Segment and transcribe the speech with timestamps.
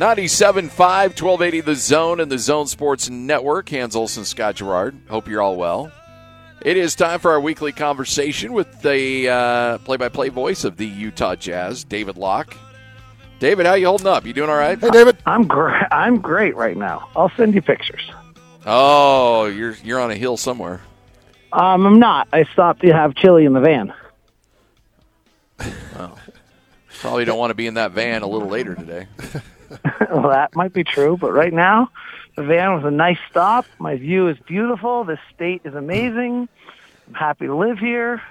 [0.00, 3.68] 97.5, 1280 The Zone and the Zone Sports Network.
[3.68, 4.98] Hans Olsen, Scott Gerard.
[5.10, 5.92] Hope you're all well.
[6.62, 11.34] It is time for our weekly conversation with the uh, play-by-play voice of the Utah
[11.34, 12.56] Jazz, David Locke.
[13.40, 14.24] David, how you holding up?
[14.24, 14.78] You doing all right?
[14.78, 15.18] Hey, David.
[15.26, 15.84] I'm great.
[15.90, 17.10] I'm great right now.
[17.14, 18.10] I'll send you pictures.
[18.64, 20.80] Oh, you're you're on a hill somewhere.
[21.52, 22.26] Um, I'm not.
[22.32, 23.92] I stopped to have chili in the van.
[27.00, 29.06] Probably don't want to be in that van a little later today.
[30.10, 31.90] well, that might be true, but right now,
[32.36, 33.66] the van was a nice stop.
[33.78, 35.04] My view is beautiful.
[35.04, 36.48] The state is amazing.
[37.08, 38.22] I'm happy to live here.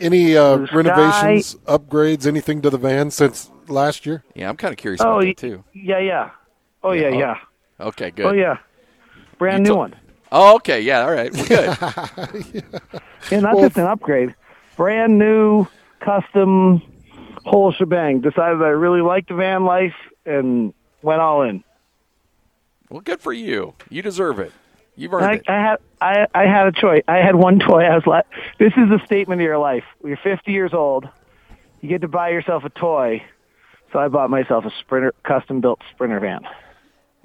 [0.00, 0.76] Any uh, Blue sky.
[0.76, 4.24] renovations, upgrades, anything to the van since last year?
[4.34, 5.64] Yeah, I'm kind of curious Oh, about y- that too.
[5.72, 6.30] Yeah, yeah.
[6.82, 7.18] Oh, yeah, Yeah.
[7.18, 7.86] yeah.
[7.86, 8.26] Okay, good.
[8.26, 8.58] Oh, yeah.
[9.38, 9.94] Brand You new to- one.
[10.32, 12.62] Oh, okay, yeah, all right, well, good.
[13.30, 14.34] Yeah, not Well, just an upgrade.
[14.76, 15.66] Brand new,
[16.00, 16.82] custom,
[17.44, 18.20] whole shebang.
[18.20, 19.94] Decided I really liked the van life
[20.26, 20.72] and
[21.02, 21.64] went all in.
[22.90, 23.74] well, good for you.
[23.90, 24.52] You deserve it.
[24.96, 25.42] You've earned I, it.
[25.48, 27.02] I had I I had a choice.
[27.06, 27.82] I had one toy.
[27.82, 28.24] I was like,
[28.58, 29.84] "This is a statement of your life.
[30.04, 31.08] You're 50 years old.
[31.80, 33.22] You get to buy yourself a toy."
[33.92, 36.40] So I bought myself a Sprinter, custom built Sprinter van.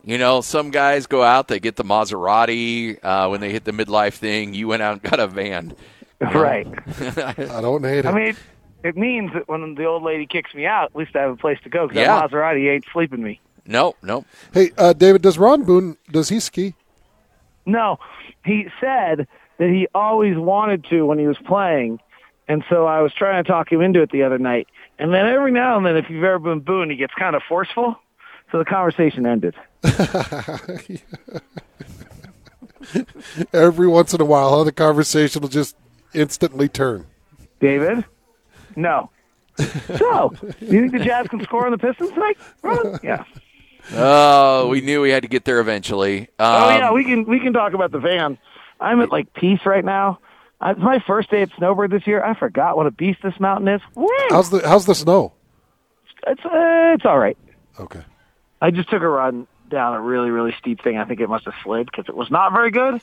[0.06, 3.72] You know, some guys go out, they get the Maserati uh, when they hit the
[3.72, 4.54] midlife thing.
[4.54, 5.76] You went out and got a van.
[6.22, 6.66] Right.
[7.28, 8.06] I don't hate it.
[8.06, 8.38] I mean,
[8.84, 11.36] it means that when the old lady kicks me out, at least I have a
[11.38, 12.20] place to go because Yeah.
[12.20, 13.40] that Maserati ain't sleeping me.
[13.66, 14.26] No, no.
[14.54, 16.76] hey, uh, David, does Ron Boone does he ski?
[17.66, 17.98] No,
[18.44, 19.26] he said
[19.58, 22.00] that he always wanted to when he was playing,
[22.50, 24.68] and so I was trying to talk him into it the other night.
[25.00, 27.42] And then every now and then, if you've ever been Boone, he gets kind of
[27.48, 27.96] forceful.
[28.52, 29.56] So the conversation ended.
[33.54, 35.76] Every once in a while, huh, the conversation will just
[36.14, 37.06] instantly turn.
[37.60, 38.04] David,
[38.76, 39.10] no.
[39.58, 42.38] So, do you think the Jazz can score on the Pistons tonight?
[42.64, 43.00] Ron?
[43.04, 43.24] Yeah.
[43.92, 46.22] Oh, we knew we had to get there eventually.
[46.22, 48.38] Um, oh yeah, we can we can talk about the van.
[48.80, 50.20] I'm at like peace right now.
[50.62, 52.24] I, it's my first day at Snowbird this year.
[52.24, 53.82] I forgot what a beast this mountain is.
[53.96, 54.08] Woo!
[54.30, 55.34] How's the How's the snow?
[56.26, 57.38] It's uh, it's all right.
[57.80, 58.02] Okay.
[58.62, 60.98] I just took a run down a really, really steep thing.
[60.98, 63.02] I think it must have slid because it was not very good.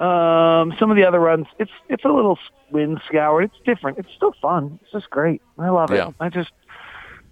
[0.00, 2.38] Um, some of the other runs, it's it's a little
[2.70, 3.44] wind scoured.
[3.44, 3.98] It's different.
[3.98, 4.78] It's still fun.
[4.82, 5.42] It's just great.
[5.58, 6.14] I love it.
[6.18, 6.50] I just,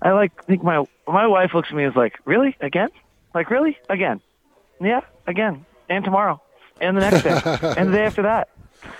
[0.02, 0.32] I like.
[0.40, 2.90] I think my my wife looks at me and is like, "Really again?
[3.34, 4.20] Like really again?
[4.80, 6.42] Yeah, again, and tomorrow,
[6.80, 7.30] and the next day,
[7.78, 8.48] and the day after that."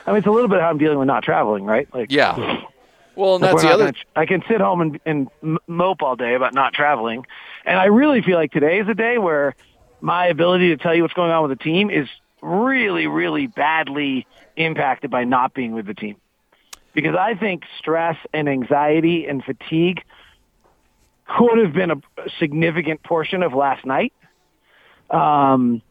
[0.07, 1.89] I mean, it's a little bit how I'm dealing with not traveling, right?
[1.95, 2.63] Like, Yeah.
[3.15, 3.85] Well, and like, that's the not other.
[3.87, 7.27] gonna I can sit home and, and mope all day about not traveling,
[7.65, 9.57] and I really feel like today is a day where
[10.01, 12.09] my ability to tell you what's going on with the team is
[12.43, 14.27] really, really badly
[14.57, 16.17] impacted by not being with the team.
[16.95, 20.03] Because I think stress and anxiety and fatigue
[21.27, 22.01] could have been a
[22.39, 24.13] significant portion of last night,
[25.11, 25.83] um,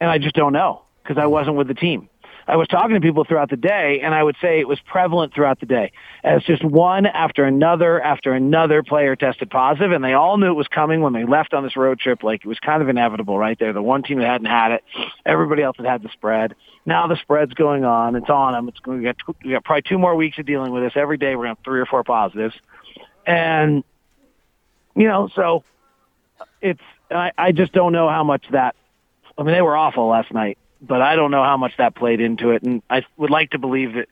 [0.00, 2.08] and I just don't know because I wasn't with the team.
[2.46, 5.34] I was talking to people throughout the day, and I would say it was prevalent
[5.34, 5.92] throughout the day
[6.24, 10.54] as just one after another after another player tested positive, and they all knew it
[10.54, 12.22] was coming when they left on this road trip.
[12.22, 13.58] Like it was kind of inevitable, right?
[13.58, 14.84] They're the one team that hadn't had it.
[15.24, 16.54] Everybody else had had the spread.
[16.84, 18.16] Now the spread's going on.
[18.16, 18.68] It's on them.
[18.68, 18.98] It's going.
[18.98, 20.92] We got we got probably two more weeks of dealing with this.
[20.96, 22.54] Every day we're going to have three or four positives,
[23.26, 23.84] and
[24.94, 25.64] you know, so
[26.60, 26.82] it's.
[27.10, 28.74] I, I just don't know how much that.
[29.36, 32.20] I mean, they were awful last night, but I don't know how much that played
[32.20, 32.62] into it.
[32.62, 34.08] And I would like to believe that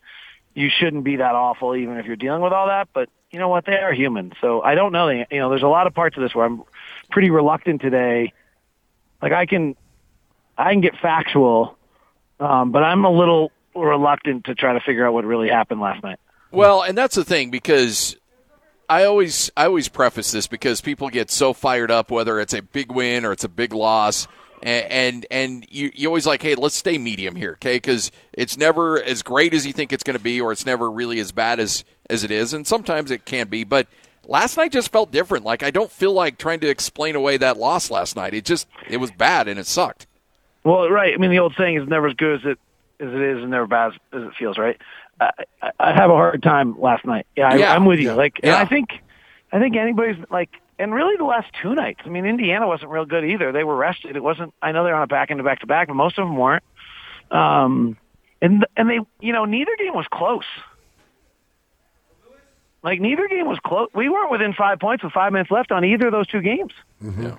[0.55, 2.89] you shouldn't be that awful, even if you're dealing with all that.
[2.95, 3.67] But you know what?
[3.67, 5.09] They are human, so I don't know.
[5.09, 6.63] You know, there's a lot of parts of this where I'm
[7.11, 8.33] pretty reluctant today.
[9.21, 9.77] Like I can,
[10.57, 11.77] I can get factual,
[12.39, 16.03] um, but I'm a little reluctant to try to figure out what really happened last
[16.03, 16.19] night.
[16.51, 18.17] Well, and that's the thing because
[18.89, 22.63] I always I always preface this because people get so fired up whether it's a
[22.63, 24.27] big win or it's a big loss.
[24.63, 27.77] And and, you, you always like, hey, let's stay medium here, okay?
[27.77, 30.91] Because it's never as great as you think it's going to be, or it's never
[30.91, 33.65] really as bad as as it is, and sometimes it can be.
[33.65, 33.87] But
[34.27, 35.45] last night just felt different.
[35.45, 38.35] Like I don't feel like trying to explain away that loss last night.
[38.35, 40.07] It just it was bad and it sucked.
[40.65, 41.15] Well, right.
[41.15, 42.59] I mean, the old saying is never as good as it
[43.01, 44.59] as it is, and never bad as, as it feels.
[44.59, 44.77] Right.
[45.21, 45.31] I,
[45.79, 47.27] I, have a hard time last night.
[47.37, 47.75] Yeah, I, Yeah.
[47.75, 48.13] I'm with you.
[48.13, 48.59] Like, and Yeah.
[48.59, 48.89] I think,
[49.53, 52.01] I think anybody's like, and really the last two nights.
[52.05, 53.53] I mean, Indiana wasn't real good either.
[53.53, 54.17] They were rested.
[54.17, 54.55] It wasn't.
[54.63, 56.37] I know they're on a back end to back to back, but most of them
[56.37, 56.65] weren't.
[57.31, 57.97] Um,
[58.43, 60.45] and and they, you know, neither game was close.
[62.83, 63.89] Like neither game was close.
[63.95, 66.73] We weren't within five points with five minutes left on either of those two games.
[67.03, 67.37] Yeah.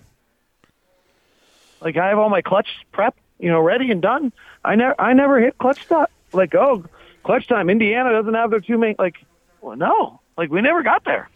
[1.82, 4.32] Like I have all my clutch prep, you know, ready and done.
[4.64, 6.06] I never, I never hit clutch time.
[6.32, 6.86] Like, oh,
[7.24, 7.72] clutch time.
[7.72, 8.96] Indiana doesn't have their two main.
[9.00, 9.16] Like,
[9.62, 11.28] well, no, Like we never got there.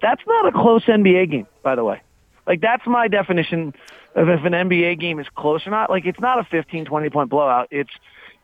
[0.00, 2.02] That's not a close NBA game, by the way.
[2.46, 3.74] Like that's my definition
[4.14, 5.90] of if an NBA game is close or not.
[5.90, 7.68] Like it's not a 15, 20 point blowout.
[7.70, 7.90] It's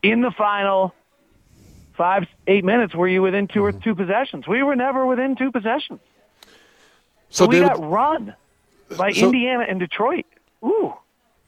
[0.02, 0.94] in the final
[1.96, 2.94] five, eight minutes.
[2.94, 3.80] Were you within 2 or mm-hmm.
[3.80, 4.46] two possessions?
[4.48, 6.00] We were never within two possessions.
[7.28, 8.34] So, we David, got run
[8.96, 10.26] by So- Indiana and Detroit.
[10.64, 10.94] Ooh.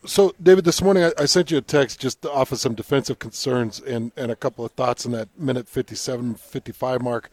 [0.05, 3.21] so David, this morning I, I sent you a text just off of some defensive
[3.21, 7.31] concerns and, and a couple of thoughts in that minute 57, 55 mark.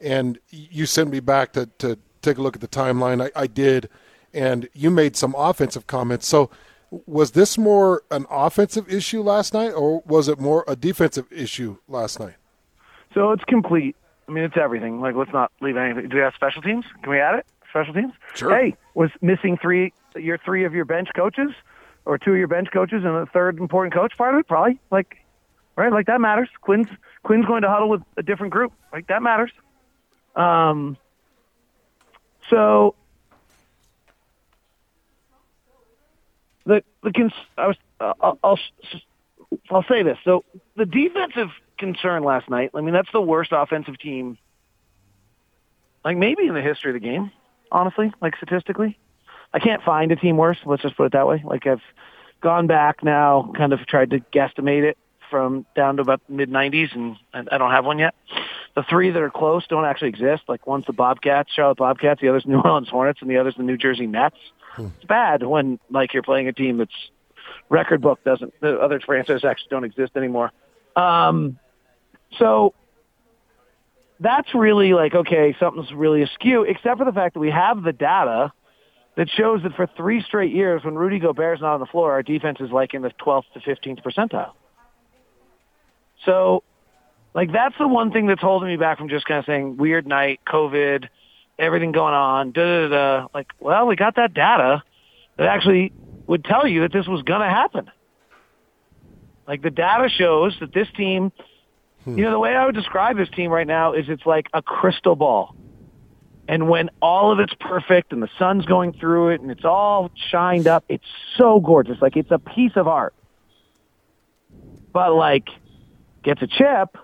[0.00, 3.22] And you sent me back to, to take a look at the timeline.
[3.24, 3.88] I, I did.
[4.32, 6.26] And you made some offensive comments.
[6.26, 6.50] So
[7.06, 11.78] was this more an offensive issue last night or was it more a defensive issue
[11.88, 12.34] last night?
[13.14, 13.96] So it's complete.
[14.28, 15.00] I mean, it's everything.
[15.00, 16.08] Like, let's not leave anything.
[16.08, 16.84] Do we have special teams?
[17.02, 17.46] Can we add it?
[17.70, 18.12] Special teams?
[18.34, 18.50] Sure.
[18.50, 21.50] Hey, was missing three, your three of your bench coaches,
[22.04, 24.48] or two of your bench coaches, and a third important coach part of it?
[24.48, 24.80] Probably.
[24.90, 25.18] Like,
[25.76, 25.92] right?
[25.92, 26.48] Like that matters.
[26.60, 26.86] Quin's
[27.22, 28.72] Quin's going to huddle with a different group.
[28.92, 29.50] Like that matters.
[30.36, 30.96] Um.
[32.54, 32.94] So
[36.66, 38.58] the the cons- I was uh, I'll, I'll
[39.70, 40.18] I'll say this.
[40.22, 40.44] So
[40.76, 41.48] the defensive
[41.78, 42.70] concern last night.
[42.72, 44.38] I mean, that's the worst offensive team,
[46.04, 47.32] like maybe in the history of the game.
[47.72, 49.00] Honestly, like statistically,
[49.52, 50.58] I can't find a team worse.
[50.64, 51.42] Let's just put it that way.
[51.44, 51.82] Like I've
[52.40, 54.96] gone back now, kind of tried to guesstimate it
[55.34, 57.16] from down to about mid 90s, and,
[57.50, 58.14] I don't have one yet.
[58.76, 60.44] The three that are close don't actually exist.
[60.46, 63.64] Like one's the Bobcats, Charlotte Bobcats, the other's New Orleans Hornets, and the other's the
[63.64, 64.36] New Jersey Nets.
[64.78, 66.94] It's bad when like you're playing a team that's
[67.68, 70.52] record book doesn't the other franchises actually don't exist anymore.
[70.94, 71.58] Um,
[72.38, 72.74] so
[74.20, 76.62] that's really like okay, something's really askew.
[76.62, 78.52] Except for the fact that we have the data
[79.16, 82.22] that shows that for three straight years, when Rudy Gobert's not on the floor, our
[82.22, 84.52] defense is like in the 12th to 15th percentile.
[86.24, 86.62] So,
[87.34, 90.06] like that's the one thing that's holding me back from just kind of saying weird
[90.06, 91.08] night, COVID,
[91.58, 93.26] everything going on, da da da.
[93.34, 94.82] Like, well, we got that data
[95.36, 95.92] that actually
[96.26, 97.90] would tell you that this was going to happen.
[99.46, 101.32] Like the data shows that this team,
[102.06, 104.62] you know, the way I would describe this team right now is it's like a
[104.62, 105.54] crystal ball.
[106.46, 110.10] And when all of it's perfect and the sun's going through it and it's all
[110.30, 111.04] shined up, it's
[111.36, 112.00] so gorgeous.
[112.00, 113.14] Like it's a piece of art.
[114.92, 115.48] But like
[116.24, 116.96] gets a chip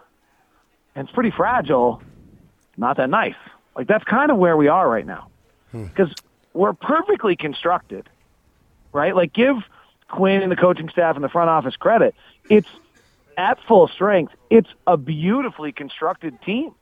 [0.95, 2.03] and it's pretty fragile,
[2.77, 3.37] not that nice.
[3.77, 5.29] Like that's kind of where we are right now.
[5.71, 5.85] Hmm.
[5.85, 6.13] Because
[6.53, 8.09] we're perfectly constructed,
[8.93, 9.15] right?
[9.15, 9.57] Like give
[10.09, 12.15] Quin and the coaching staff and the front office credit.
[12.49, 12.69] It's
[13.37, 14.35] at full strength.
[14.51, 16.75] It's a beautifully constructed team.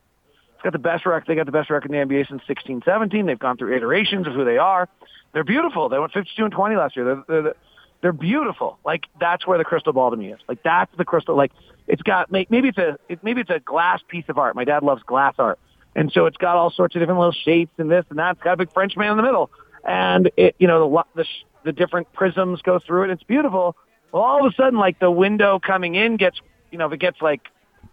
[0.54, 1.26] It's got the best record.
[1.28, 3.26] They got the best record in the NBA since 16, 17.
[3.26, 4.88] They've gone through iterations of who they are.
[5.32, 5.88] They're beautiful.
[5.88, 7.04] They went 52 and 20 last year.
[7.04, 7.54] They're, they're,
[8.00, 8.78] they're beautiful.
[8.84, 10.40] Like that's where the crystal ball to me is.
[10.48, 11.36] Like that's the crystal.
[11.36, 11.52] Like
[11.86, 14.54] it's got maybe it's a maybe it's a glass piece of art.
[14.54, 15.58] My dad loves glass art,
[15.96, 18.32] and so it's got all sorts of different little shapes and this and that.
[18.32, 19.50] It's got a big French man in the middle,
[19.84, 21.28] and it you know the the
[21.64, 23.10] the different prisms go through it.
[23.10, 23.76] It's beautiful.
[24.12, 26.40] Well, all of a sudden, like the window coming in gets
[26.70, 27.42] you know if it gets like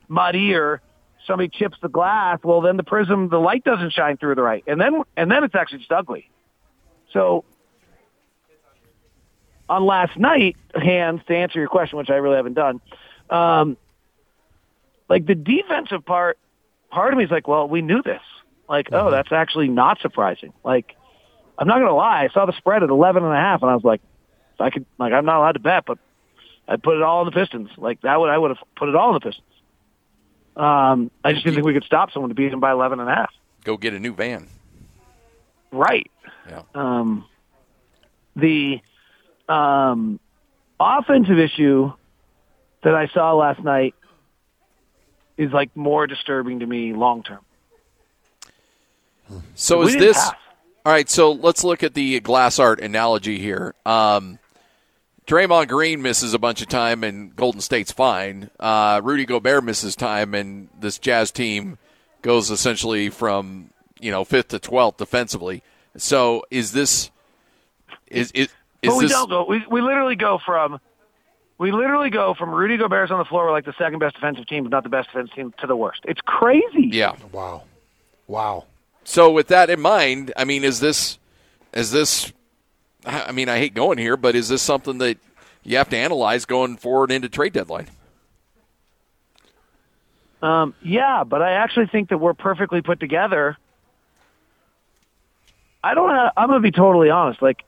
[0.07, 0.81] muddy or
[1.25, 4.63] somebody chips the glass, well then the prism the light doesn't shine through the right,
[4.67, 6.29] and then and then it's actually just ugly.
[7.11, 7.43] So
[9.69, 12.81] on last night, Hans to answer your question, which I really haven't done.
[13.29, 13.77] Um,
[15.09, 16.37] like the defensive part,
[16.91, 18.21] part of me is like, well, we knew this.
[18.67, 20.53] Like, oh, that's actually not surprising.
[20.63, 20.95] Like,
[21.57, 23.75] I'm not gonna lie, I saw the spread at 11 and a half, and I
[23.75, 24.01] was like,
[24.59, 25.99] I could, like, I'm not allowed to bet, but
[26.67, 27.69] I'd put it all in the Pistons.
[27.77, 29.45] Like that would I would have put it all in the Pistons.
[30.55, 33.09] Um, I just didn't think we could stop someone to beat them by 11 and
[33.09, 33.31] a half.
[33.63, 34.47] Go get a new van.
[35.71, 36.09] Right.
[36.49, 36.61] Yeah.
[36.73, 37.25] um,
[38.35, 38.79] the
[39.49, 40.19] um,
[40.79, 41.91] offensive issue
[42.83, 43.95] that I saw last night
[45.37, 47.39] is like more disturbing to me long term.
[49.55, 50.33] So We is this pass.
[50.85, 51.09] all right?
[51.09, 53.73] So let's look at the glass art analogy here.
[53.85, 54.39] Um,
[55.25, 58.51] Draymond Green misses a bunch of time, and Golden State's fine.
[58.59, 61.79] Uh, Rudy Gobert misses time, and this Jazz team
[62.21, 65.63] goes essentially from you know fifth to twelfth defensively.
[65.97, 67.09] So is this
[68.07, 68.49] is is,
[68.85, 69.45] is but we this don't go.
[69.45, 70.79] We we literally go from
[71.57, 74.45] we literally go from Rudy Gobert's on the floor, we're like the second best defensive
[74.47, 76.01] team, but not the best defensive team, to the worst.
[76.05, 76.89] It's crazy.
[76.91, 77.15] yeah?
[77.31, 77.63] Wow.
[78.27, 78.65] Wow.
[79.03, 81.17] So with that in mind, I mean, is this
[81.73, 82.33] is this?
[83.05, 85.17] I mean, I hate going here, but is this something that
[85.63, 87.87] you have to analyze going forward into trade deadline?
[90.41, 93.57] Um, yeah, but I actually think that we're perfectly put together.
[95.83, 97.41] I don't have, I'm going to be totally honest.
[97.41, 97.63] Like,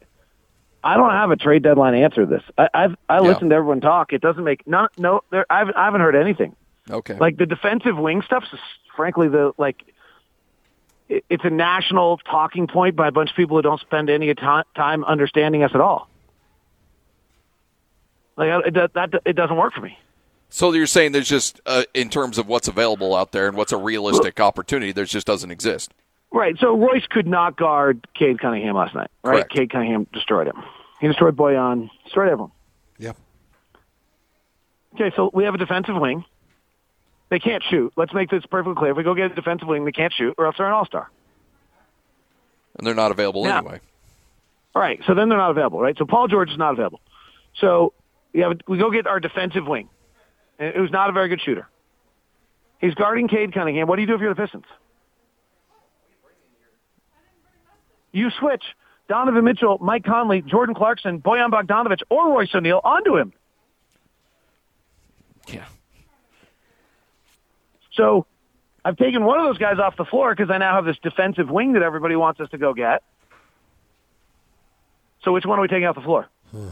[0.87, 2.43] I don't have a trade deadline answer to this.
[2.57, 3.21] I, I've, I Yeah.
[3.21, 4.13] listened to everyone talk.
[4.13, 6.55] It doesn't make, no, no, there, I haven't, I haven't heard anything.
[6.89, 7.15] Okay.
[7.15, 8.59] Like the defensive wing stuff is
[8.95, 9.83] frankly the, like,
[11.09, 14.33] it- it's a national talking point by a bunch of people who don't spend any
[14.33, 16.09] ti- time understanding us at all.
[18.37, 19.97] Like it, that, it doesn't work for me.
[20.49, 23.73] So you're saying there's just, uh, in terms of what's available out there and what's
[23.73, 25.91] a realistic opportunity, there just doesn't exist.
[26.31, 26.55] Right.
[26.59, 29.09] So Royce could not guard Cade Cunningham last night.
[29.23, 29.33] Right.
[29.33, 29.51] Correct.
[29.53, 30.63] Cade Cunningham destroyed him.
[30.99, 31.89] He destroyed Bojan.
[32.05, 32.51] Destroyed everyone.
[32.97, 33.17] Yep.
[34.95, 35.11] Okay.
[35.15, 36.25] So we have a defensive wing.
[37.29, 37.93] They can't shoot.
[37.97, 38.91] Let's make this perfectly clear.
[38.91, 40.85] If we go get a defensive wing, they can't shoot, or else they're an all
[40.85, 41.09] star.
[42.77, 43.57] And they're not available Yeah.
[43.57, 43.79] anyway.
[44.75, 44.99] All right.
[45.07, 45.81] So then they're not available.
[45.81, 45.97] Right.
[45.97, 47.01] So Paul George is not available.
[47.59, 47.93] So
[48.33, 49.89] we have we go get our defensive wing,
[50.59, 51.67] and who's not a very good shooter.
[52.79, 53.87] He's guarding Cade Cunningham.
[53.87, 54.65] What do you do if you're the Pistons?
[58.11, 58.63] You switch
[59.07, 63.33] Donovan Mitchell, Mike Conley, Jordan Clarkson, Bojan Bogdanovic, or Royce O'Neale onto him.
[65.47, 65.65] Yeah.
[67.93, 68.25] So
[68.83, 71.49] I've taken one of those guys off the floor because I now have this defensive
[71.49, 73.01] wing that everybody wants us to go get.
[75.23, 76.27] So which one are we taking off the floor?
[76.51, 76.69] Hmm.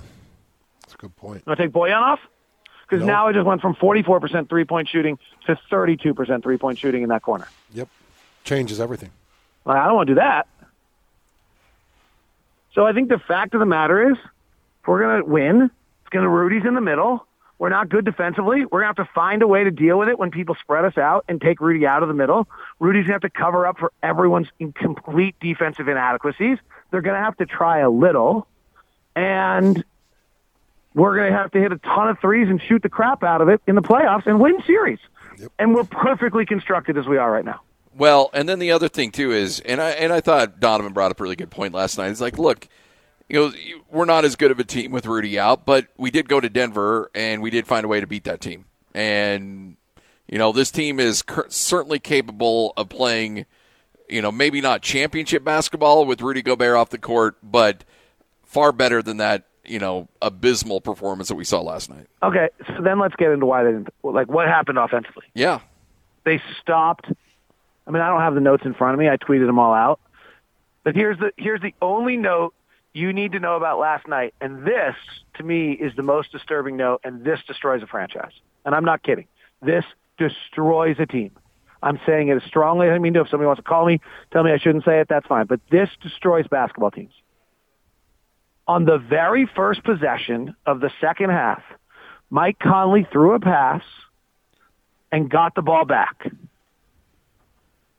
[0.81, 1.45] That's a good point.
[1.45, 2.19] Do I take Bojan off?
[2.87, 3.11] Because No.
[3.13, 7.47] now I just went from 44% three-point shooting to 32% three-point shooting in that corner.
[7.73, 7.87] Yep.
[8.43, 9.09] Changes everything.
[9.65, 10.47] Like, I don't want to do that.
[12.75, 16.09] So I think the fact of the matter is, if we're going to win, it's
[16.11, 17.25] going to Rudy's in the middle.
[17.57, 18.65] We're not good defensively.
[18.65, 20.83] We're going to have to find a way to deal with it when people spread
[20.83, 22.49] us out and take Rudy out of the middle.
[22.79, 26.57] Rudy's going to have to cover up for everyone's incomplete defensive inadequacies.
[26.91, 28.45] They're going to have to try a little.
[29.15, 29.85] And
[30.93, 33.39] we're going to have to hit a ton of threes and shoot the crap out
[33.39, 34.99] of it in the playoffs and win series.
[35.39, 35.51] Yep.
[35.57, 37.61] And we're perfectly constructed as we are right now.
[37.97, 41.11] Well, and then the other thing too is, and I and I thought Donovan brought
[41.11, 42.09] up a really good point last night.
[42.09, 42.67] It's like, look,
[43.29, 43.53] you know,
[43.89, 46.49] we're not as good of a team with Rudy out, but we did go to
[46.49, 48.65] Denver and we did find a way to beat that team.
[48.93, 49.77] And
[50.27, 53.45] you know, this team is certainly capable of playing,
[54.09, 57.83] you know, maybe not championship basketball with Rudy Gobert off the court, but
[58.43, 62.07] far better than that, you know, abysmal performance that we saw last night.
[62.23, 63.89] Okay, so then let's get into why they didn't.
[64.03, 65.25] Like, what happened offensively?
[65.33, 65.59] Yeah.
[66.23, 67.07] They stopped.
[67.87, 69.09] I mean, I don't have the notes in front of me.
[69.09, 69.99] I tweeted them all out.
[70.83, 72.53] But here's the here's the only note
[72.93, 74.95] you need to know about last night, and this
[75.35, 78.31] to me is the most disturbing note, and this destroys a franchise.
[78.65, 79.27] And I'm not kidding.
[79.61, 79.83] This
[80.17, 81.31] destroys a team.
[81.83, 83.21] I'm saying it as strongly as I mean to.
[83.21, 83.99] If somebody wants to call me,
[84.31, 85.45] tell me I shouldn't say it, that's fine.
[85.45, 87.13] But this destroys basketball teams.
[88.67, 91.61] On the very first possession of the second half,
[92.29, 93.83] Mike Conley threw a pass
[95.11, 96.31] and got the ball back.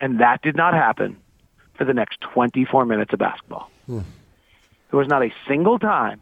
[0.00, 1.17] And that did not happen
[1.75, 3.71] for the next 24 minutes of basketball.
[3.87, 4.00] Hmm.
[4.91, 6.21] There was not a single time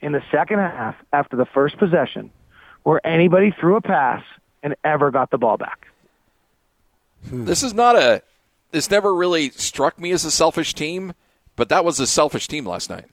[0.00, 2.30] in the second half after the first possession
[2.82, 4.22] where anybody threw a pass
[4.62, 5.88] and ever got the ball back.
[7.28, 7.44] Hmm.
[7.44, 8.22] This is not a.
[8.70, 11.12] This never really struck me as a selfish team,
[11.56, 13.06] but that was a selfish team last night.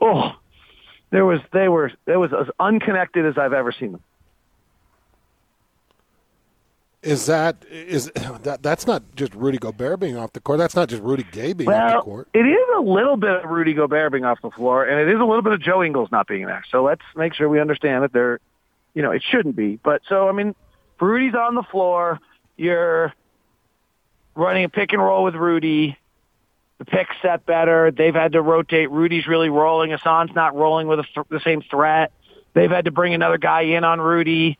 [0.00, 0.32] Oh,
[1.10, 4.02] there was they were it was as unconnected as I've ever seen them.
[7.04, 8.10] Is that is
[8.42, 10.58] that that's not just Rudy Gobert being off the court?
[10.58, 12.28] That's not just Rudy Gay being off the Well, court.
[12.34, 15.20] it is a little bit of Rudy Gobert being off the floor, and it is
[15.20, 16.64] a little bit of Joe Ingles not being there.
[16.70, 18.40] So let's make sure we understand that they're,
[18.94, 19.78] you know, it shouldn't be.
[19.82, 22.20] But so I mean, if Rudy's on the floor.
[22.56, 23.12] You're
[24.36, 25.98] running a pick and roll with Rudy.
[26.78, 27.90] The pick's set better.
[27.90, 28.90] They've had to rotate.
[28.92, 29.90] Rudy's really rolling.
[29.90, 32.12] Hassan's not rolling with a th- the same threat.
[32.52, 34.58] They've had to bring another guy in on Rudy.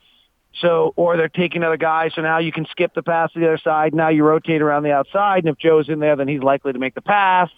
[0.61, 2.11] So, or they're taking another guy.
[2.15, 3.95] So now you can skip the pass to the other side.
[3.95, 6.79] Now you rotate around the outside, and if Joe's in there, then he's likely to
[6.79, 7.51] make the pass.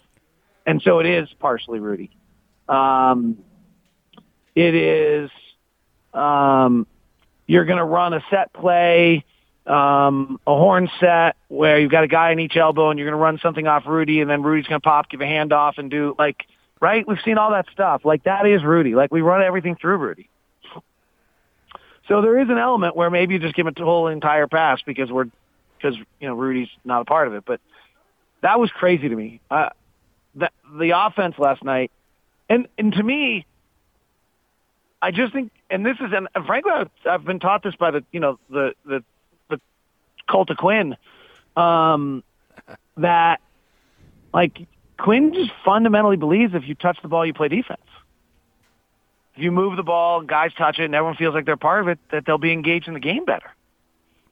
[0.65, 2.11] And so it is partially Rudy.
[2.69, 3.39] Um,
[4.55, 5.31] it is.
[6.13, 6.87] Um,
[7.47, 9.25] you're going to run a set play,
[9.67, 13.19] um, a horn set where you've got a guy in each elbow, and you're going
[13.19, 15.79] to run something off Rudy, and then Rudy's going to pop, give a hand off,
[15.79, 16.45] and do like
[16.81, 17.07] right.
[17.07, 18.05] We've seen all that stuff.
[18.05, 18.95] Like that is Rudy.
[18.95, 20.31] Like we run everything through Rudy.
[22.09, 24.81] So there is an element where maybe you just give it the whole entire pass
[24.83, 25.27] because we're
[25.77, 27.45] because you know Rudy's not a part of it.
[27.45, 27.61] But
[28.43, 29.41] that was crazy to me.
[29.51, 29.71] Uh,
[30.35, 31.91] the the offense last night,
[32.49, 33.45] and and to me,
[35.03, 38.05] I just think, and this is, and frankly, I've, I've been taught this by the
[38.13, 39.03] you know the the
[39.49, 39.61] the
[40.29, 40.97] cult of Quin,
[41.57, 42.23] um,
[42.99, 43.41] that
[44.33, 47.81] like Quin just fundamentally believes if you touch the ball, you play defense
[49.37, 51.89] if you move the ball, guys touch it, and everyone feels like they're part of
[51.89, 53.51] it, that they'll be engaged in the game better.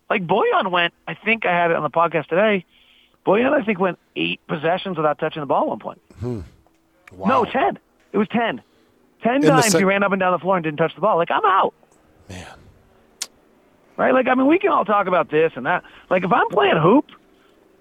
[0.08, 2.64] Like Bojan went, I think I had it on the podcast today.
[3.26, 6.00] Bojan, I think, went eight possessions without touching the ball at one point.
[6.20, 6.40] Hmm.
[7.12, 7.26] Wow.
[7.28, 7.78] No, ten.
[8.12, 8.62] It was ten.
[9.22, 11.00] Ten the times sec- he ran up and down the floor and didn't touch the
[11.00, 11.16] ball.
[11.16, 11.74] Like I'm out.
[12.28, 12.46] man.
[13.96, 14.12] right?
[14.12, 15.84] Like, I mean, we can all talk about this and that.
[16.10, 17.06] Like, if I'm playing hoop,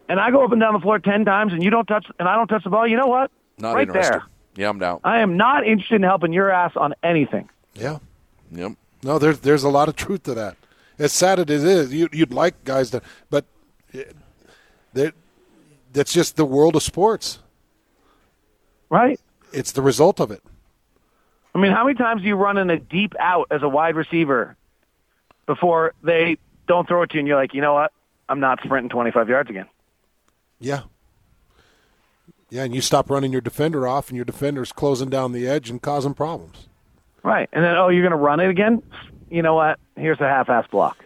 [0.07, 2.27] and I go up and down the floor ten times, and you don't touch, and
[2.27, 3.31] I don't touch the ball, you know what?
[3.57, 4.13] Not right interested.
[4.13, 4.23] there.
[4.55, 4.99] Yeah, I'm down.
[5.03, 7.49] I am not interested in helping your ass on anything.
[7.73, 7.99] Yeah.
[8.51, 8.73] Yep.
[9.03, 10.57] No, there's there's a lot of truth to that.
[10.99, 13.45] As sad as it is, you, you'd like guys to, but
[13.93, 14.03] eh,
[14.93, 15.15] that
[15.91, 17.39] that's just the world of sports.
[18.89, 19.19] Right?
[19.51, 20.43] It's the result of it.
[21.55, 23.95] I mean, how many times do you run in a deep out as a wide
[23.95, 24.55] receiver
[25.45, 27.91] before they don't throw it to you and you're like, you know what?
[28.29, 29.67] I'm not sprinting 25 yards again.
[30.59, 30.81] Yeah.
[32.53, 35.71] Yeah, and you stop running your defender off, and your defender's closing down the edge
[35.71, 36.67] and causing problems.
[37.23, 37.49] Right.
[37.51, 38.83] And then, oh, you're going to run it again?
[39.31, 39.79] You know what?
[39.95, 41.03] Here's a half-ass block.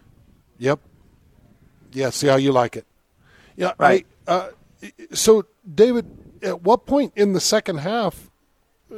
[0.57, 0.81] Yep.
[1.93, 2.09] Yeah.
[2.09, 2.85] See how you like it.
[3.55, 3.71] Yeah.
[3.77, 4.05] Right.
[4.27, 4.49] I, uh,
[5.13, 6.05] so, David,
[6.43, 8.29] at what point in the second half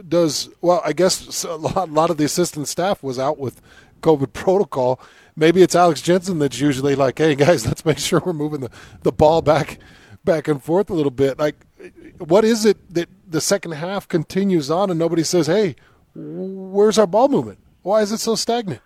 [0.07, 0.81] does well?
[0.83, 3.61] I guess a lot, a lot of the assistant staff was out with
[4.01, 4.99] COVID protocol.
[5.35, 8.71] Maybe it's Alex Jensen that's usually like, "Hey guys, let's make sure we're moving the,
[9.03, 9.77] the ball back
[10.25, 11.67] back and forth a little bit." Like,
[12.17, 15.75] what is it that the second half continues on and nobody says, "Hey,
[16.15, 17.59] where's our ball movement?
[17.81, 18.81] Why is it so stagnant?"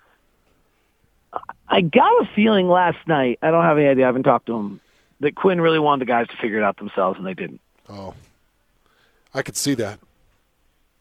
[1.68, 4.56] I got a feeling last night, I don't have any idea, I haven't talked to
[4.56, 4.80] him,
[5.22, 7.62] that Quin really wanted the guys to figure it out themselves, and they didn't.
[7.90, 8.14] Oh,
[9.34, 9.98] I could see that.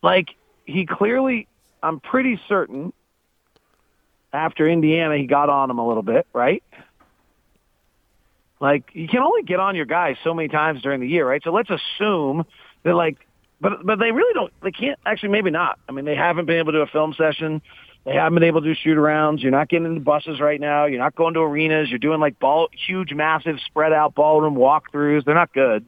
[0.02, 0.30] Like,
[0.64, 1.46] he clearly,
[1.82, 2.94] I'm pretty certain,
[4.32, 6.62] after Indiana, he got on him a little bit, right?
[8.62, 11.42] Like, you can only get on your guys so many times during the year, right?
[11.42, 12.46] So let's assume
[12.84, 13.16] that, like,
[13.60, 14.52] but but they really don't.
[14.62, 15.30] They can't actually.
[15.30, 15.80] Maybe not.
[15.88, 17.60] I mean, they haven't been able to do a film session.
[18.04, 19.42] They haven't been able to do shoot arounds.
[19.42, 20.86] You're not getting into buses right now.
[20.86, 21.90] You're not going to arenas.
[21.90, 25.24] You're doing like ball, huge, massive, spread out ballroom walkthroughs.
[25.24, 25.84] They're not good.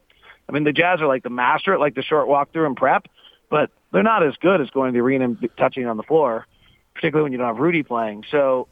[0.49, 3.07] I mean, the Jazz are like the master at like the short walkthrough and prep,
[3.51, 6.47] but they're not as good as going to the arena and touching on the floor,
[6.95, 8.25] particularly when you don't have Rudy playing.
[8.33, 8.67] So,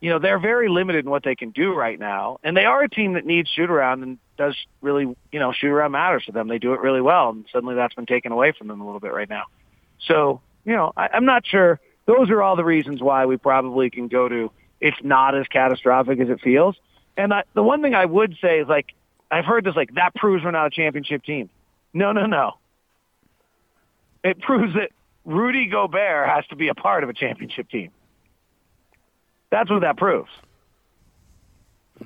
[0.00, 2.38] you know, they're very limited in what they can do right now.
[2.44, 5.70] And they are a team that needs shoot around and does really, you know, shoot
[5.70, 6.48] around matters to them.
[6.48, 7.30] They do it really well.
[7.30, 9.44] And suddenly that's been taken away from them a little bit right now.
[10.06, 11.80] So, you know, I, I'm not sure.
[12.06, 16.20] Those are all the reasons why we probably can go to it's not as catastrophic
[16.20, 16.76] as it feels.
[17.16, 18.86] And I, the one thing I would say is like,
[19.30, 21.50] I've heard this like, that proves we're not a championship team.
[21.92, 22.52] No, no, no.
[24.22, 24.90] It proves that
[25.24, 27.90] Rudy Gobert has to be a part of a championship team.
[29.50, 30.30] That's what that proves.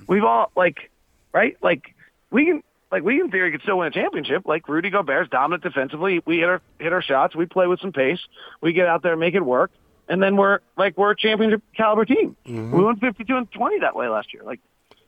[0.06, 0.90] We've all like,
[1.32, 1.56] right?
[1.62, 1.94] Like
[2.30, 4.46] we can, like we in theory could still win a championship.
[4.46, 6.22] Like Rudy Gobert's dominant defensively.
[6.24, 7.34] We hit our hit our shots.
[7.34, 8.20] We play with some pace.
[8.60, 9.70] We get out there and make it work.
[10.08, 12.36] And then we're like we're a championship caliber team.
[12.46, 12.76] Mm-hmm.
[12.76, 14.42] We won fifty two and twenty that way last year.
[14.44, 14.60] Like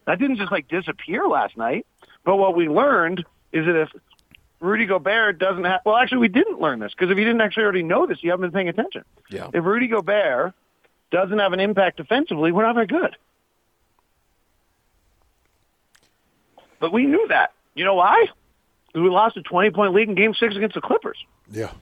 [0.06, 1.86] that didn't just like disappear last night.
[2.24, 3.88] But what we learned is that if
[4.60, 7.64] Rudy Gobert doesn't have, well, actually we didn't learn this because if you didn't actually
[7.64, 9.04] already know this, you haven't been paying attention.
[9.28, 9.50] Yeah.
[9.52, 10.54] If Rudy Gobert
[11.14, 13.16] doesn't have an impact defensively, we're not very good.
[16.80, 17.52] But we knew that.
[17.74, 18.26] You know why?
[18.94, 21.16] We lost a 20 point lead in game six against the Clippers.
[21.50, 21.72] Yeah.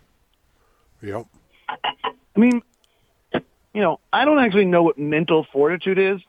[1.02, 1.26] Yep.
[1.68, 2.62] I mean,
[3.32, 6.20] you know, I don't actually know what mental fortitude is.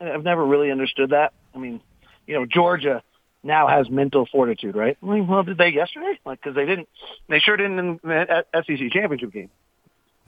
[0.00, 1.32] I've never really understood that.
[1.54, 1.80] I mean,
[2.26, 3.02] you know, Georgia
[3.42, 4.96] now has mental fortitude, right?
[5.02, 6.18] I mean, well, did they yesterday?
[6.24, 6.88] Like, because they didn't,
[7.28, 9.50] they sure didn't in the SEC championship game.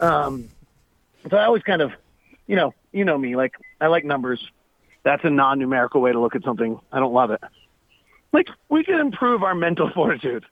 [0.00, 0.48] Um,
[1.28, 1.92] so I always kind of,
[2.46, 4.40] you know, you know me, like I like numbers.
[5.02, 6.78] That's a non-numerical way to look at something.
[6.92, 7.40] I don't love it.
[8.33, 10.44] Like we can improve our mental fortitude.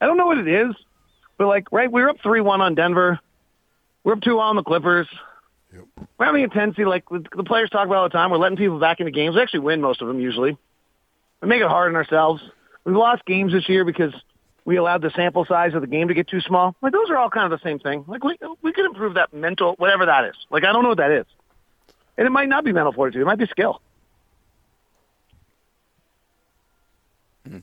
[0.00, 0.74] I don't know what it is,
[1.38, 3.20] but like, right, we were up three-one on Denver.
[4.04, 5.06] We're up two on the Clippers.
[6.18, 8.30] We're having a tendency, like the the players talk about all the time.
[8.30, 9.36] We're letting people back into games.
[9.36, 10.56] We actually win most of them usually.
[11.40, 12.42] We make it hard on ourselves.
[12.84, 14.12] We've lost games this year because
[14.64, 16.74] we allowed the sample size of the game to get too small.
[16.82, 18.04] Like those are all kind of the same thing.
[18.06, 20.36] Like we we could improve that mental, whatever that is.
[20.50, 21.26] Like I don't know what that is,
[22.16, 23.22] and it might not be mental fortitude.
[23.22, 23.80] It might be skill.
[27.46, 27.58] Hmm.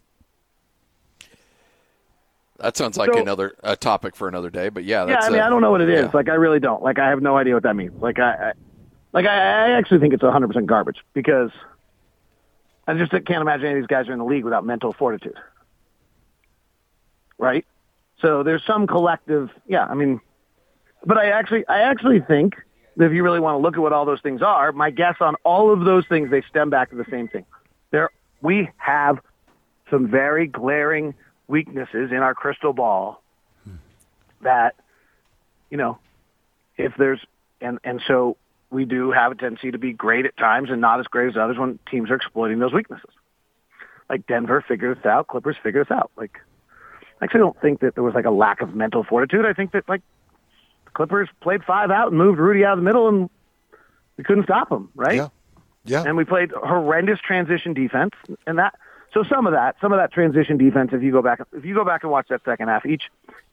[2.59, 4.69] That sounds like So- another a topic for another day.
[4.69, 6.05] But yeah, Yeah, that's I mean, I I don't know what it is.
[6.05, 6.11] yeah.
[6.13, 6.83] Like, I really don't.
[6.83, 7.93] Like, I have no idea what that means.
[8.01, 8.51] Like, I, I
[9.13, 11.51] like, I, I actually think it's 100% garbage because
[12.87, 15.37] I just can't imagine any of these guys are in the league without mental fortitude.
[17.39, 17.65] Right?
[18.21, 20.21] So there's some collective, yeah, I mean,
[21.03, 22.55] but I actually, I actually think
[22.97, 25.15] that if you really want to look at what all those things are, my guess
[25.21, 27.45] on all of those things, they stem back to the same thing.
[27.91, 29.19] There, we have
[29.89, 31.15] some very glaring
[31.47, 33.23] weaknesses in our crystal ball
[34.41, 34.75] that
[35.69, 35.97] you know
[36.77, 37.19] if there's
[37.61, 38.37] and and so
[38.69, 41.37] we do have a tendency to be great at times and not as great as
[41.37, 43.09] others when teams are exploiting those weaknesses
[44.09, 46.39] like denver figured this out clippers figured this out like
[47.21, 49.71] I actually don't think that there was like a lack of mental fortitude i think
[49.71, 50.01] that like
[50.85, 53.29] the clippers played five out and moved rudy out of the middle and
[54.17, 55.27] we couldn't stop them right Yeah.
[55.85, 56.03] Yeah.
[56.05, 58.13] and we played horrendous transition defense,
[58.45, 58.77] and that
[59.13, 60.91] So some of that, some of that transition defense.
[60.93, 63.03] If you go back, if you go back and watch that second half, each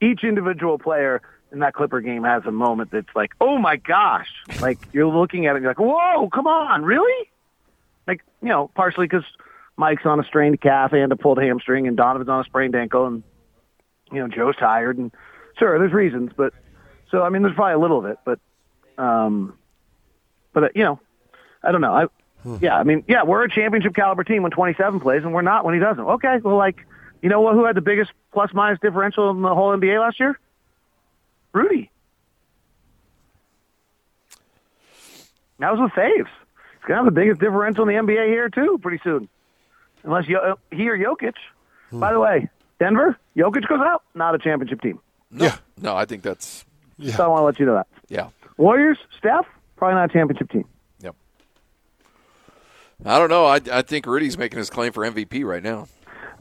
[0.03, 4.29] each individual player in that Clipper game has a moment that's like, oh my gosh,
[4.61, 7.31] like you're looking at it, and you're like, whoa, come on, really?
[8.07, 9.25] Like you know, partially because
[9.79, 13.07] Mike's on a strained calf and a pulled hamstring, and Donovan's on a sprained ankle,
[13.07, 13.23] and
[14.13, 15.13] you know Joe's tired, and
[15.59, 16.53] sure, there's reasons, but
[17.11, 18.39] so I mean, there's probably a little of it, but
[18.99, 19.57] um,
[20.53, 21.01] but uh, you know,
[21.63, 21.93] I don't know.
[21.95, 22.07] I
[22.61, 25.65] yeah, I mean, yeah, we're a championship caliber team when 27 plays, and we're not
[25.65, 26.05] when he doesn't.
[26.05, 26.87] Okay, well, like
[27.23, 27.55] you know what?
[27.55, 30.39] Who had the biggest plus minus differential in the whole NBA last year?
[31.53, 31.91] Rudy.
[35.59, 36.29] That was with Faves.
[36.29, 39.29] He's gonna have the biggest differential in the NBA here too, pretty soon,
[40.05, 41.35] unless Yo- he or Jokic.
[41.93, 45.01] By the way, Denver, Jokic goes out, not a championship team.
[45.31, 45.57] No, Yeah.
[45.81, 46.65] no, I think that's
[47.03, 47.87] So I want to let you know that.
[48.09, 48.29] yeah.
[48.59, 50.65] Warriors, Steph, probably not a championship team.
[51.01, 51.15] Yep.
[53.05, 53.45] I don't know.
[53.47, 55.89] I, I think Rudy's making his claim for MVP right now.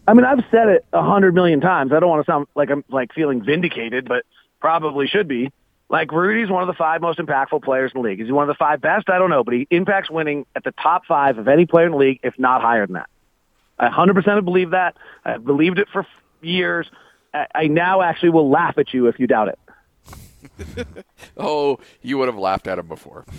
[0.08, 1.92] I mean, I've said it a hundred million times.
[1.92, 4.24] I don't want to sound like I'm like feeling vindicated, but
[4.62, 5.52] probably should be.
[5.90, 8.22] Like Rudy's one of the five most impactful players in the league.
[8.22, 9.10] Is he one of the five best?
[9.10, 11.92] I don't know, but he impacts winning at the top five of any player in
[11.92, 13.10] the league, if not higher than that.
[13.78, 14.96] I 100% believe that.
[15.26, 16.06] I've believed it for
[16.42, 16.88] years.
[17.34, 19.60] I, I now actually will laugh at you if you doubt it.
[21.38, 23.26] Oh, you would have laughed at him before.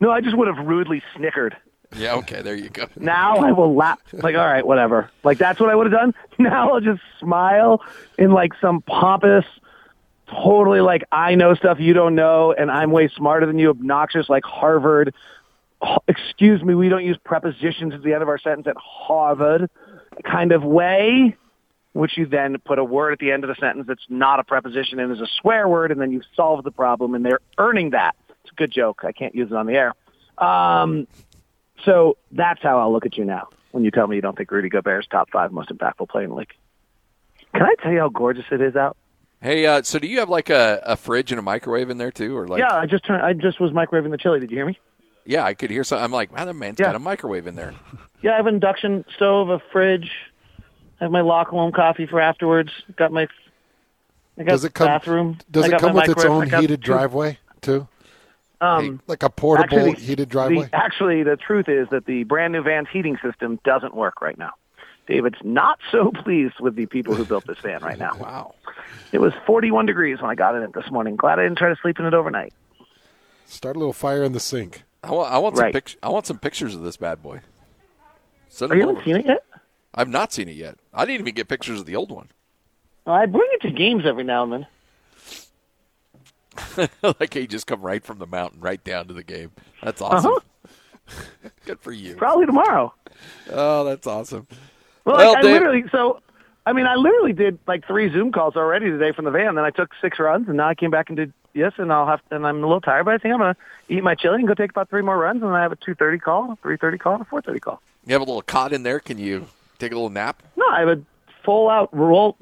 [0.00, 1.56] No, I just would have rudely snickered.
[1.96, 2.14] Yeah.
[2.16, 2.42] Okay.
[2.42, 2.86] There you go.
[2.96, 4.00] Now I will laugh.
[4.12, 5.10] Like, all right, whatever.
[5.22, 6.14] Like, that's what I would have done.
[6.38, 7.80] Now I'll just smile
[8.18, 9.44] in like some pompous,
[10.28, 14.28] totally like I know stuff you don't know, and I'm way smarter than you, obnoxious
[14.28, 15.14] like Harvard.
[16.08, 19.70] Excuse me, we don't use prepositions at the end of our sentence at Harvard
[20.24, 21.36] kind of way,
[21.94, 24.44] which you then put a word at the end of the sentence that's not a
[24.44, 27.90] preposition and is a swear word, and then you solve the problem, and they're earning
[27.90, 28.14] that.
[28.42, 29.00] It's a good joke.
[29.04, 29.94] I can't use it on the air.
[30.46, 31.06] Um,
[31.84, 34.50] so that's how I'll look at you now when you tell me you don't think
[34.50, 36.52] Rudy Gobert's top five most impactful player in the league.
[37.52, 38.96] Can I tell you how gorgeous it is out?
[39.40, 42.10] Hey, uh, so do you have like a, a fridge and a microwave in there
[42.10, 42.58] too, or like?
[42.60, 43.22] yeah, I just turned.
[43.22, 44.40] I just was microwaving the chili.
[44.40, 44.78] Did you hear me?
[45.26, 46.04] Yeah, I could hear something.
[46.04, 46.86] I'm like, wow, that man's Yeah.
[46.86, 47.72] got a microwave in there.
[48.22, 50.10] Yeah, I have an induction stove, a fridge.
[51.04, 52.70] I have my lock home coffee for afterwards.
[52.96, 53.28] Got my.
[54.38, 54.86] I got Does it come?
[54.86, 55.36] bathroom.
[55.50, 57.86] Does I it come with its own heated two- driveway too?
[58.62, 60.70] Um, Like a portable actually, heated the- driveway?
[60.72, 64.52] actually, the truth is that the brand new van's heating system doesn't work right now.
[65.06, 68.12] David's not so pleased with the people who built this van right now.
[68.18, 68.54] Wow.
[69.12, 71.16] It was 41 degrees when I got in it this morning.
[71.16, 72.54] Glad I didn't try to sleep in it overnight.
[73.44, 74.84] Start a little fire in the sink.
[75.02, 75.74] I want, I want some Right.
[75.74, 77.40] pic- I want some pictures of this bad boy.
[78.48, 79.04] Send Oh, you them haven't over.
[79.04, 79.44] seen it yet?
[79.94, 80.76] I've not seen it yet.
[80.92, 82.28] I didn't even get pictures of the old one.
[83.06, 84.66] I bring it to games every now and then.
[87.20, 89.50] like he just come right from the mountain right down to the game.
[89.82, 90.32] That's awesome.
[90.32, 91.24] Uh-huh.
[91.66, 92.16] Good for you.
[92.16, 92.94] Probably tomorrow.
[93.50, 94.46] Oh, that's awesome.
[95.04, 96.20] Well, Well, like, I literally so.
[96.66, 99.54] I mean, I literally did like three Zoom calls already today from the van.
[99.54, 101.72] Then I took six runs, and now I came back and did yes.
[101.76, 103.56] And I'll have, and I'm a little tired, but I think I'm gonna
[103.90, 105.76] eat my chili and go take about three more runs, and then I have a
[105.76, 107.82] two thirty call, a three thirty call, and a four thirty call.
[108.06, 108.98] You have a little cot in there.
[108.98, 109.46] Can you
[109.78, 110.42] take a little nap?
[110.56, 111.00] No, I have a
[111.44, 112.36] full out roll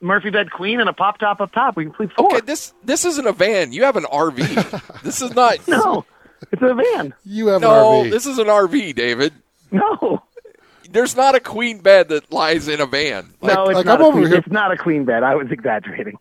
[0.00, 1.76] Murphy bed queen and a pop top up top.
[1.76, 2.26] We can sleep four.
[2.26, 3.72] Okay, this this isn't a van.
[3.72, 5.02] You have an RV.
[5.02, 5.66] this is not.
[5.68, 6.04] no,
[6.50, 7.14] it's a van.
[7.24, 8.10] You have no, an RV.
[8.10, 9.32] this is an RV, David.
[9.70, 10.22] No,
[10.90, 13.34] There's not a queen bed that lies in a van.
[13.42, 15.22] no, it's like, not I'm a over queen, here- It's not a queen bed.
[15.22, 16.16] I was exaggerating.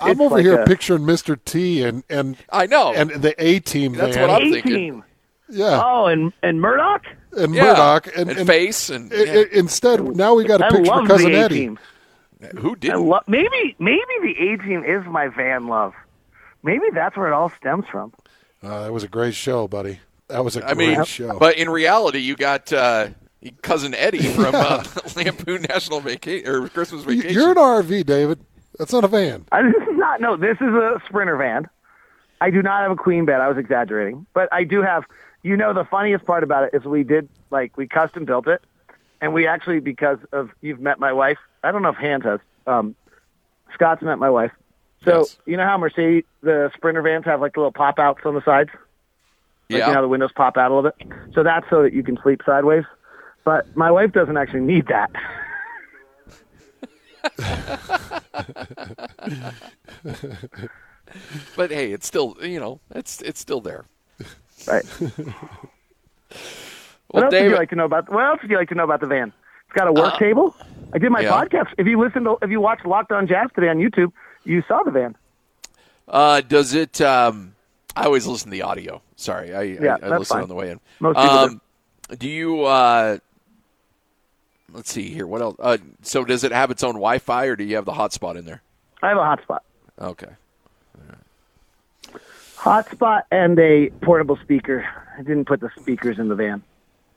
[0.00, 1.38] I'm it's over like here a- picturing Mr.
[1.44, 2.92] T and and I know.
[2.92, 4.28] and the A team That's van.
[4.28, 5.02] what I'm A thinking.
[5.50, 5.58] Team.
[5.58, 7.04] yeah, Oh, and and Murdock.
[7.36, 7.64] and yeah.
[7.64, 9.44] Murdock and, and, and face and i- yeah.
[9.52, 11.54] instead now we got a I picture love of cousin the Eddie.
[11.56, 11.78] team.
[12.58, 13.06] who didn't?
[13.06, 15.94] lo- maybe maybe the A team is my van love.
[16.62, 18.12] Maybe that's where it all stems from.
[18.62, 20.00] Uh, that was a great show, buddy.
[20.28, 21.38] That was a I great mean, show.
[21.38, 23.08] but in reality, you got uh,
[23.62, 24.84] cousin Eddie from uh,
[25.16, 27.32] Lampoon National Vacation or Christmas Vacation.
[27.32, 28.40] You're an RV, David.
[28.78, 29.44] That's not a van.
[29.52, 30.36] I this is not no.
[30.36, 31.68] This is a sprinter van.
[32.40, 33.40] I do not have a queen bed.
[33.40, 35.04] I was exaggerating, but I do have.
[35.42, 38.62] You know, the funniest part about it is we did like we custom built it,
[39.20, 41.38] and we actually because of you've met my wife.
[41.62, 42.40] I don't know if Hans has.
[42.66, 42.94] Um,
[43.74, 44.52] Scott's met my wife.
[45.04, 45.38] So Yes.
[45.46, 48.70] you know how Mercedes the sprinter vans have like little pop outs on the sides.
[49.70, 49.88] Like, yeah.
[49.88, 51.34] you know, the windows pop out a little bit.
[51.34, 52.84] So that's so that you can sleep sideways.
[53.44, 55.10] But my wife doesn't actually need that.
[61.56, 63.84] but hey, it's still you know it's it's still there.
[64.66, 64.84] Right.
[67.10, 68.12] Well, what else would you like to know about?
[68.12, 69.32] What else would you like to know about the van?
[69.64, 70.54] It's got a work table.
[70.92, 71.30] I did my yeah.
[71.32, 71.68] podcast.
[71.78, 74.12] If you listen to, if you watched Locked On Jazz today on YouTube,
[74.44, 75.16] you saw the van.
[76.06, 77.00] uh, does it?
[77.00, 77.54] Um,
[77.96, 79.00] I always listen to the audio.
[79.16, 80.42] Sorry, I Yeah, I, I listen fine.
[80.42, 80.80] on the way in.
[81.00, 81.60] Most people um,
[82.18, 82.64] do you?
[82.64, 83.18] Uh,
[84.70, 85.26] let's see here.
[85.26, 85.56] What else?
[85.58, 88.44] Uh, so does it have its own Wi-Fi, or do you have the hotspot in
[88.44, 88.60] there?
[89.02, 89.60] I have a hotspot.
[89.98, 90.28] Okay.
[92.58, 94.84] Hotspot and a portable speaker.
[95.18, 96.62] I didn't put the speakers in the van.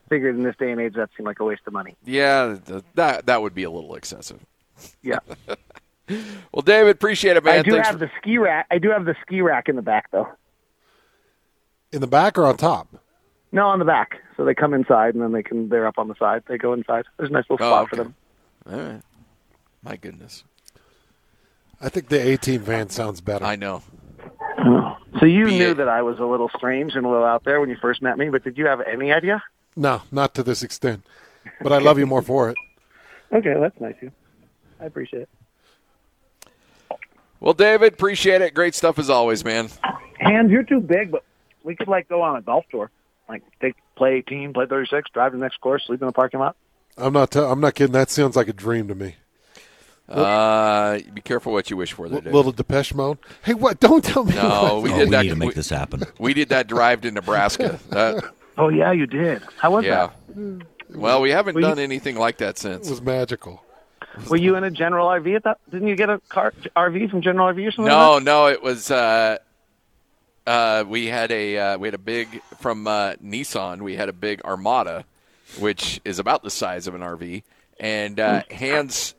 [0.09, 1.95] Figured in this day and age that seemed like a waste of money.
[2.05, 2.57] Yeah,
[2.95, 4.39] that that would be a little excessive.
[5.01, 5.19] Yeah.
[6.51, 7.59] Well, David, appreciate it, man.
[7.59, 8.67] I do Thanks have for- the ski rack.
[8.69, 10.27] I do have the ski rack in the back though.
[11.93, 12.89] In the back or on top?
[13.53, 14.17] No, on the back.
[14.35, 15.69] So they come inside and then they can.
[15.69, 16.43] They're up on the side.
[16.49, 17.05] They go inside.
[17.15, 17.89] There's a nice little Oh, spot okay.
[17.91, 18.15] for them.
[18.69, 19.01] All right.
[19.83, 20.43] My goodness,
[21.79, 23.45] I think the 18 van sounds better.
[23.45, 23.81] I know.
[24.59, 24.97] Oh.
[25.19, 27.43] So you Be knew it- that I was a little strange and a little out
[27.43, 29.41] there when you first met me, but did you have any idea?
[29.75, 31.03] no, not to this extent.
[31.61, 32.57] But I love you more for it.
[33.33, 34.11] Okay, that's nice of you.
[34.81, 35.29] I appreciate it.
[37.39, 38.53] Well, David, appreciate it.
[38.53, 39.69] Great stuff as always, man.
[40.19, 41.23] And you're too big, but
[41.63, 42.91] we could like go on a golf tour.
[43.29, 46.41] Like take play 18, play 36, drive to the next course, sleep in the parking
[46.41, 46.57] lot.
[46.97, 47.31] I'm not.
[47.31, 47.93] T- I'm not kidding.
[47.93, 49.15] That sounds like a dream to me.
[50.19, 53.17] Uh, be careful what you wish for there, L- little Depeche Mode.
[53.43, 53.79] Hey, what?
[53.79, 54.35] Don't tell me.
[54.35, 55.23] No, what- we Oh, did we that.
[55.23, 56.03] need to make we, this happen.
[56.19, 57.79] we did that drive to Nebraska.
[57.89, 58.23] That-
[58.57, 59.41] Oh yeah, you did.
[59.57, 60.09] How was yeah.
[60.93, 62.87] Well, we haven't Well, you- done anything like that since.
[62.87, 63.63] It was magical.
[64.17, 64.29] that?
[64.29, 65.57] Were you in a General RV at that?
[65.71, 67.85] Didn't you get a car RV from General RV or something?
[67.91, 68.91] No, like no, it was.
[68.91, 69.37] Uh,
[70.45, 73.81] uh, we had a uh, we had a big from uh, Nissan.
[73.81, 75.05] We had a big Armada,
[75.59, 77.43] which is about the size of an RV.
[77.79, 79.15] And uh, Hans,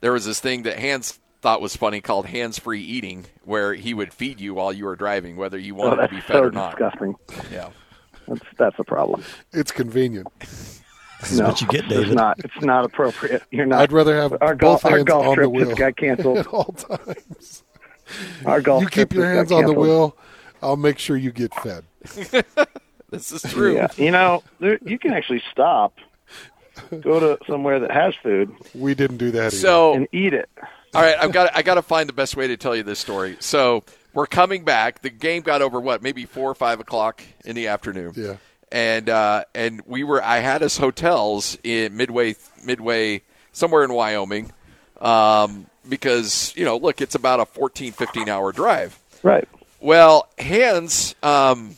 [0.00, 4.12] there was this thing that Hans thought was funny called hands-free eating, where he would
[4.12, 5.80] feed you while you were driving, whether you that?
[5.80, 6.76] Oh, wanted to be fed so or not.
[6.76, 7.14] disgusting.
[7.50, 7.70] Yeah.
[8.26, 9.22] That's that's a problem.
[9.52, 10.28] It's convenient.
[10.40, 12.38] This is what you get, It's not.
[12.40, 13.42] It's not appropriate.
[13.50, 13.80] You're not.
[13.80, 16.38] I'd rather have our both golf our golf on the trip wheel just got canceled.
[16.38, 17.64] at all times.
[18.46, 20.16] Our golf You keep your hands on the wheel.
[20.62, 21.84] I'll make sure you get fed.
[23.10, 23.74] This is true.
[23.74, 25.94] Yeah, you know, there, you can actually stop,
[27.00, 29.48] go to somewhere that has food, We didn't do that.
[29.48, 29.56] Either.
[29.56, 30.48] So and eat it.
[30.94, 32.98] All right, I've got I got to find the best way to tell you this
[32.98, 33.36] story.
[33.40, 35.02] So we're coming back.
[35.02, 38.14] The game got over what, maybe four or five o'clock in the afternoon.
[38.16, 38.36] Yeah.
[38.72, 44.52] And uh, and we were I had us hotels in midway midway somewhere in Wyoming,
[45.00, 48.98] um, because you know look it's about a 14, 15 hour drive.
[49.22, 49.48] Right.
[49.80, 51.76] Well, Hans, um,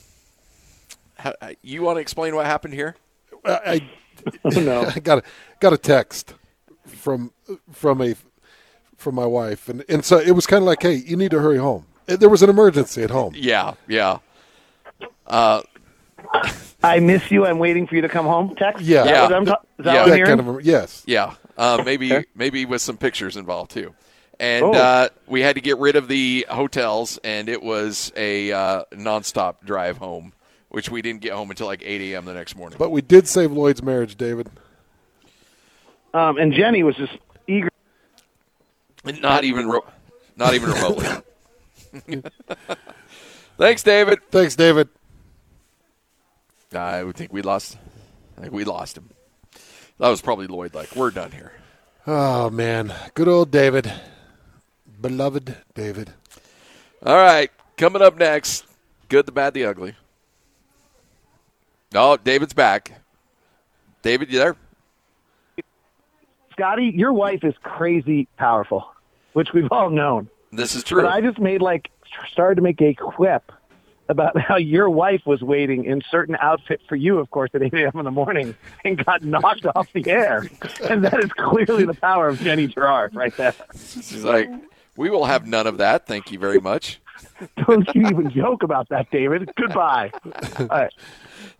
[1.62, 2.96] you want to explain what happened here?
[3.44, 3.88] I,
[4.44, 4.82] no.
[4.94, 5.22] I got a,
[5.60, 6.34] got a text
[6.86, 7.32] from
[7.72, 8.14] from a
[8.96, 11.40] from my wife, and and so it was kind of like, hey, you need to
[11.40, 11.86] hurry home.
[12.06, 13.34] There was an emergency at home.
[13.36, 14.18] Yeah, yeah.
[16.82, 17.46] I miss you.
[17.46, 18.54] I'm waiting for you to come home.
[18.56, 18.82] Text.
[18.84, 19.02] Yeah.
[19.04, 19.44] Is that Yeah.
[19.44, 20.00] ta- is that Yeah.
[20.04, 21.02] what I'm That kind of yes.
[21.06, 22.24] Yeah, uh, maybe Okay.
[22.34, 23.94] maybe with some pictures involved too.
[24.38, 24.72] And Oh.
[24.72, 29.56] uh, we had to get rid of the hotels, and it was a uh, nonstop
[29.64, 30.32] drive home,
[30.70, 32.24] which we didn't get home until like 8 a.m.
[32.24, 32.78] the next morning.
[32.78, 34.48] But we did save Lloyd's marriage, David.
[36.14, 37.12] Um, and Jenny was just
[37.46, 37.68] eager.
[39.04, 39.86] not even ro-
[40.36, 41.06] not even remotely.
[43.58, 44.20] Thanks, David.
[44.30, 44.88] Thanks, David.
[46.72, 47.76] I would think we lost.
[48.38, 49.10] I think we lost him.
[49.98, 50.74] That was probably Lloyd.
[50.74, 51.52] Like we're done here.
[52.06, 53.92] Oh man, good old David,
[55.00, 56.12] beloved David.
[57.04, 58.64] All right, coming up next,
[59.08, 59.94] good, the bad, the ugly.
[61.94, 62.92] Oh, David's back.
[64.02, 64.56] David, you there?
[66.52, 68.92] Scotty, your wife is crazy powerful,
[69.32, 70.28] which we've all known.
[70.52, 71.02] This is true.
[71.02, 71.90] But I just made like
[72.30, 73.50] started to make a quip
[74.08, 77.72] about how your wife was waiting in certain outfit for you, of course, at 8
[77.74, 77.92] a.m.
[77.94, 80.48] in the morning and got knocked off the air.
[80.88, 83.54] And that is clearly the power of Jenny Gerard right there.
[83.74, 84.50] She's like,
[84.96, 86.06] we will have none of that.
[86.06, 87.00] Thank you very much.
[87.66, 89.50] Don't you even joke about that, David.
[89.56, 90.10] Goodbye.
[90.58, 90.92] All right.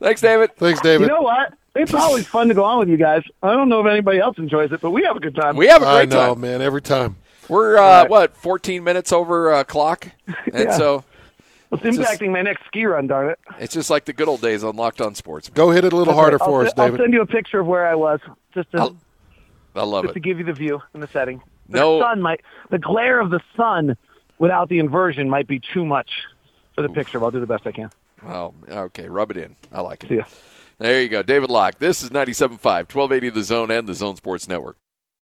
[0.00, 0.56] Thanks, David.
[0.56, 1.02] Thanks, David.
[1.08, 1.54] You know what?
[1.76, 3.22] It's always fun to go on with you guys.
[3.42, 5.56] I don't know if anybody else enjoys it, but we have a good time.
[5.56, 6.40] We have a great know, time.
[6.40, 6.62] man.
[6.62, 7.16] Every time.
[7.48, 10.76] We're uh, what 14 minutes over uh, clock, and Yeah.
[10.76, 11.04] so
[11.72, 13.38] it's impacting my next ski run, darn it.
[13.58, 15.48] it's just like the good old days on Locked On Sports.
[15.48, 16.92] Go hit it a little harder I'll, for us, David.
[17.00, 18.20] I'll send you a picture of where I was,
[18.54, 18.96] just to, I'll-
[19.74, 21.42] I love just to give you the view and the setting.
[21.68, 23.96] The No- sun might, the glare of the sun
[24.38, 26.10] without the inversion might be too much
[26.74, 27.18] for the picture.
[27.20, 27.90] But I'll do the best I can.
[28.26, 29.08] Oh, okay.
[29.08, 29.56] Rub it in.
[29.72, 30.10] I like it.
[30.10, 30.24] ya.
[30.78, 31.78] There you go, David Locke.
[31.78, 34.76] This is 97.5, 1280 The Zone and the Zone Sports Network.